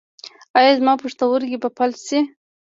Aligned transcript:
ایا 0.59 0.71
زما 0.79 0.93
پښتورګي 1.03 1.57
به 1.63 1.69
فلج 1.77 1.99
شي؟ 2.07 2.19